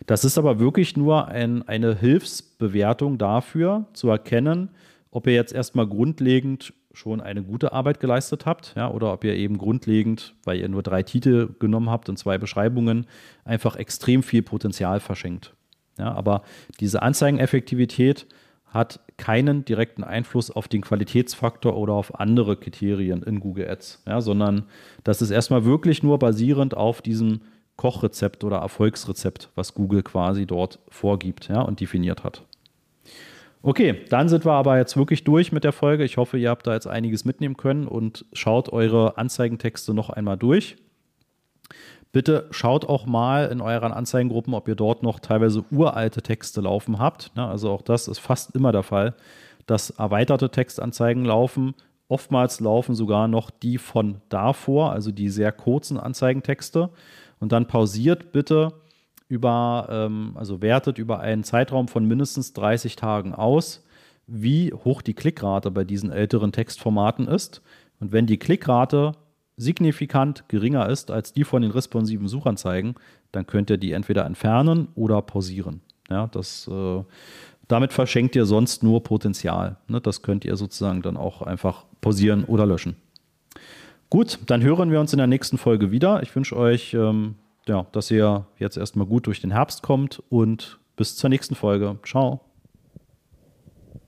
Das 0.06 0.24
ist 0.24 0.38
aber 0.38 0.60
wirklich 0.60 0.96
nur 0.96 1.28
ein, 1.28 1.68
eine 1.68 1.96
Hilfsbewertung 1.96 3.18
dafür, 3.18 3.86
zu 3.94 4.10
erkennen, 4.10 4.70
ob 5.12 5.28
ihr 5.28 5.34
jetzt 5.34 5.54
erstmal 5.54 5.88
grundlegend 5.88 6.74
schon 6.94 7.22
eine 7.22 7.44
gute 7.44 7.74
Arbeit 7.74 8.00
geleistet 8.00 8.46
habt, 8.46 8.74
ja, 8.76 8.90
oder 8.90 9.14
ob 9.14 9.24
ihr 9.24 9.36
eben 9.36 9.58
grundlegend, 9.58 10.34
weil 10.44 10.60
ihr 10.60 10.68
nur 10.68 10.84
drei 10.84 11.04
Titel 11.04 11.50
genommen 11.60 11.90
habt 11.90 12.10
und 12.10 12.18
zwei 12.18 12.38
Beschreibungen, 12.38 13.06
einfach 13.46 13.76
extrem 13.76 14.24
viel 14.24 14.42
Potenzial 14.42 15.00
verschenkt. 15.00 15.54
Ja, 16.00 16.14
aber 16.14 16.42
diese 16.80 17.02
Anzeigeneffektivität 17.02 18.28
hat 18.66 19.00
keinen 19.18 19.64
direkten 19.66 20.04
Einfluss 20.04 20.52
auf 20.52 20.68
den 20.68 20.82
Qualitätsfaktor 20.82 21.76
oder 21.78 21.94
auf 21.94 22.20
andere 22.20 22.58
Kriterien 22.58 23.24
in 23.24 23.40
Google 23.40 23.70
Ads, 23.70 24.04
ja, 24.06 24.22
sondern 24.22 24.66
das 25.04 25.22
ist 25.22 25.32
erstmal 25.32 25.66
wirklich 25.66 26.04
nur 26.04 26.20
basierend 26.20 26.76
auf 26.76 27.02
diesem 27.02 27.42
Kochrezept 27.78 28.44
oder 28.44 28.58
Erfolgsrezept, 28.58 29.50
was 29.56 29.74
Google 29.74 30.04
quasi 30.04 30.46
dort 30.46 30.80
vorgibt 30.90 31.48
ja, 31.48 31.62
und 31.62 31.80
definiert 31.80 32.24
hat. 32.24 32.44
Okay, 33.62 34.06
dann 34.10 34.30
sind 34.30 34.46
wir 34.46 34.54
aber 34.54 34.78
jetzt 34.78 34.98
wirklich 34.98 35.24
durch 35.24 35.52
mit 35.52 35.64
der 35.64 35.74
Folge. 35.74 36.04
Ich 36.04 36.18
hoffe, 36.18 36.38
ihr 36.38 36.50
habt 36.50 36.68
da 36.68 36.74
jetzt 36.74 36.88
einiges 36.88 37.26
mitnehmen 37.26 37.58
können 37.58 37.88
und 37.88 38.26
schaut 38.34 38.70
eure 38.70 39.18
Anzeigentexte 39.18 39.94
noch 39.94 40.10
einmal 40.10 40.38
durch. 40.38 40.78
Bitte 42.12 42.48
schaut 42.52 42.86
auch 42.88 43.06
mal 43.06 43.48
in 43.48 43.62
euren 43.62 43.92
Anzeigengruppen, 43.92 44.54
ob 44.54 44.68
ihr 44.68 44.76
dort 44.76 45.04
noch 45.04 45.20
teilweise 45.20 45.66
uralte 45.72 46.22
Texte 46.22 46.62
laufen 46.62 47.00
habt. 47.00 47.32
Also 47.36 47.70
auch 47.72 47.82
das 47.82 48.08
ist 48.08 48.20
fast 48.20 48.56
immer 48.56 48.72
der 48.72 48.84
Fall, 48.84 49.16
dass 49.66 49.90
erweiterte 49.90 50.50
Textanzeigen 50.50 51.26
laufen. 51.26 51.76
Oftmals 52.08 52.62
laufen 52.62 52.96
sogar 52.96 53.28
noch 53.28 53.50
die 53.50 53.78
von 53.78 54.22
davor, 54.30 54.94
also 54.94 55.12
die 55.12 55.30
sehr 55.30 55.52
kurzen 55.52 56.00
Anzeigentexte. 56.00 56.90
Und 57.40 57.52
dann 57.52 57.68
pausiert 57.68 58.32
bitte 58.32 58.74
über, 59.28 59.88
ähm, 59.90 60.32
also 60.36 60.62
wertet 60.62 60.98
über 60.98 61.20
einen 61.20 61.44
Zeitraum 61.44 61.88
von 61.88 62.06
mindestens 62.06 62.54
30 62.54 62.96
Tagen 62.96 63.34
aus, 63.34 63.84
wie 64.26 64.74
hoch 64.74 65.02
die 65.02 65.14
Klickrate 65.14 65.72
bei 65.72 65.84
diesen 65.84 66.12
älteren 66.12 66.52
Textformaten 66.52 67.28
ist. 67.28 67.62
Und 68.00 68.12
wenn 68.12 68.26
die 68.26 68.38
Klickrate 68.38 69.14
signifikant 69.58 70.48
geringer 70.50 70.88
ist 70.88 71.10
als 71.12 71.34
die 71.34 71.44
von 71.44 71.62
den 71.62 71.72
responsiven 71.72 72.28
Suchanzeigen, 72.28 72.96
dann 73.32 73.48
könnt 73.48 73.70
ihr 73.70 73.78
die 73.78 73.92
entweder 73.92 74.26
entfernen 74.26 74.90
oder 74.96 75.22
pausieren. 75.22 75.82
Ja, 76.10 76.28
das, 76.28 76.68
äh, 76.68 77.04
damit 77.68 77.92
verschenkt 77.92 78.36
ihr 78.36 78.46
sonst 78.46 78.84
nur 78.84 79.04
Potenzial. 79.04 79.78
Ne? 79.88 80.00
Das 80.00 80.22
könnt 80.22 80.46
ihr 80.46 80.56
sozusagen 80.56 81.02
dann 81.02 81.18
auch 81.18 81.42
einfach 81.42 81.86
pausieren 82.02 82.46
oder 82.46 82.66
löschen. 82.66 82.96
Gut, 84.10 84.40
dann 84.46 84.64
hören 84.64 84.92
wir 84.92 85.00
uns 85.00 85.12
in 85.12 85.18
der 85.18 85.28
nächsten 85.28 85.58
Folge 85.58 85.92
wieder. 85.92 86.24
Ich 86.24 86.34
wünsche 86.36 86.56
euch, 86.56 86.94
ähm, 86.94 87.36
ja, 87.68 87.86
dass 87.92 88.10
ihr 88.10 88.46
jetzt 88.58 88.78
erstmal 88.78 89.06
gut 89.06 89.28
durch 89.28 89.42
den 89.42 89.52
Herbst 89.52 89.84
kommt 89.84 90.24
und 90.30 90.80
bis 90.96 91.18
zur 91.18 91.30
nächsten 91.30 91.56
Folge. 91.56 91.98
Ciao. 92.06 92.42